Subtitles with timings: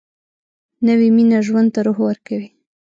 [0.87, 2.47] نوې مینه ژوند ته روح ورکوي